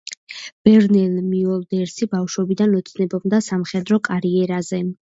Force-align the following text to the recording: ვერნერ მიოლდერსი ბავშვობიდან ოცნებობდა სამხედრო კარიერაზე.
ვერნერ 0.69 1.19
მიოლდერსი 1.27 2.09
ბავშვობიდან 2.15 2.75
ოცნებობდა 2.81 3.45
სამხედრო 3.53 4.07
კარიერაზე. 4.13 4.87